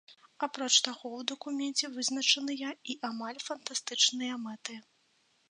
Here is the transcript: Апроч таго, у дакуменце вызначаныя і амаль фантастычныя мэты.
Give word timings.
Апроч 0.45 0.69
таго, 0.87 1.11
у 1.17 1.27
дакуменце 1.31 1.85
вызначаныя 1.97 2.69
і 2.95 2.97
амаль 3.11 3.39
фантастычныя 3.51 4.41
мэты. 4.49 4.81